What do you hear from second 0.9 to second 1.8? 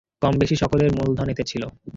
মূলধন এতে ছিল।